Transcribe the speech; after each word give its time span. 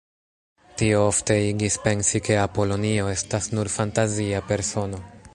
Tio 0.79 1.01
ofte 1.09 1.35
igis 1.49 1.75
pensi, 1.83 2.21
ke 2.27 2.39
Apolonio 2.43 3.11
estas 3.11 3.51
nur 3.57 3.69
fantazia 3.75 4.41
persono. 4.53 5.03